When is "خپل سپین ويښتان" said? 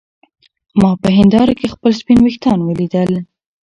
1.73-2.59